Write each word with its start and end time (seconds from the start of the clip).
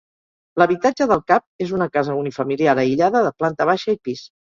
L'habitatge 0.59 1.05
del 1.11 1.19
cap 1.31 1.45
és 1.65 1.73
una 1.79 1.87
casa 1.97 2.15
unifamiliar 2.21 2.75
aïllada 2.85 3.21
de 3.29 3.33
planta 3.43 3.69
baixa 3.73 3.97
i 3.99 4.01
pis. 4.09 4.25